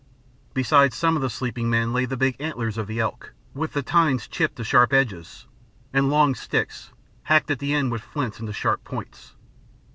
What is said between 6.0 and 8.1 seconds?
long sticks, hacked at the ends with